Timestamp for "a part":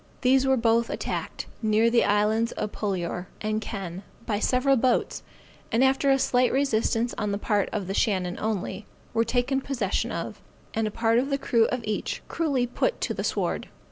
10.87-11.19